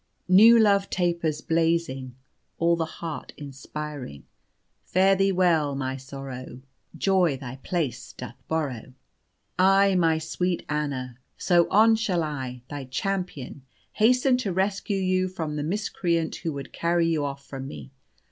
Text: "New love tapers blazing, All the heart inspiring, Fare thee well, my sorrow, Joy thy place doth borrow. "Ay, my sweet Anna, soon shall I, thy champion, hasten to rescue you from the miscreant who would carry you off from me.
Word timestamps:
"New 0.27 0.57
love 0.59 0.89
tapers 0.89 1.41
blazing, 1.41 2.15
All 2.57 2.75
the 2.75 2.85
heart 2.87 3.33
inspiring, 3.37 4.23
Fare 4.83 5.15
thee 5.15 5.31
well, 5.31 5.75
my 5.75 5.95
sorrow, 5.95 6.61
Joy 6.97 7.37
thy 7.37 7.57
place 7.57 8.11
doth 8.13 8.33
borrow. 8.47 8.93
"Ay, 9.59 9.93
my 9.93 10.17
sweet 10.17 10.65
Anna, 10.67 11.19
soon 11.37 11.95
shall 11.97 12.23
I, 12.23 12.63
thy 12.67 12.85
champion, 12.85 13.61
hasten 13.91 14.37
to 14.37 14.51
rescue 14.51 14.97
you 14.97 15.27
from 15.27 15.55
the 15.55 15.61
miscreant 15.61 16.37
who 16.37 16.51
would 16.51 16.73
carry 16.73 17.05
you 17.07 17.23
off 17.23 17.45
from 17.45 17.67
me. 17.67 17.91